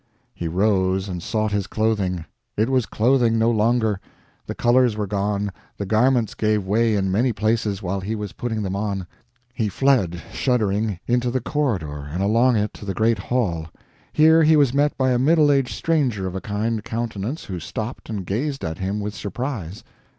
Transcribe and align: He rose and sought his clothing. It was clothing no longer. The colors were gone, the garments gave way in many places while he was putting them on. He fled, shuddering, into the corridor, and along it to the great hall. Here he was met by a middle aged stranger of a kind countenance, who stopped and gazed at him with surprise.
He 0.33 0.47
rose 0.47 1.07
and 1.07 1.21
sought 1.21 1.51
his 1.51 1.67
clothing. 1.67 2.25
It 2.57 2.69
was 2.71 2.87
clothing 2.87 3.37
no 3.37 3.51
longer. 3.51 3.99
The 4.47 4.55
colors 4.55 4.97
were 4.97 5.05
gone, 5.05 5.51
the 5.77 5.85
garments 5.85 6.33
gave 6.33 6.65
way 6.65 6.95
in 6.95 7.11
many 7.11 7.31
places 7.33 7.83
while 7.83 7.99
he 7.99 8.15
was 8.15 8.31
putting 8.33 8.63
them 8.63 8.75
on. 8.75 9.05
He 9.53 9.69
fled, 9.69 10.19
shuddering, 10.33 10.97
into 11.05 11.29
the 11.29 11.39
corridor, 11.39 12.09
and 12.11 12.23
along 12.23 12.55
it 12.55 12.73
to 12.73 12.85
the 12.85 12.95
great 12.95 13.19
hall. 13.19 13.67
Here 14.11 14.41
he 14.41 14.55
was 14.55 14.73
met 14.73 14.97
by 14.97 15.11
a 15.11 15.19
middle 15.19 15.51
aged 15.51 15.75
stranger 15.75 16.25
of 16.25 16.33
a 16.33 16.41
kind 16.41 16.83
countenance, 16.83 17.43
who 17.45 17.59
stopped 17.59 18.09
and 18.09 18.25
gazed 18.25 18.65
at 18.65 18.79
him 18.79 19.01
with 19.01 19.13
surprise. 19.13 19.83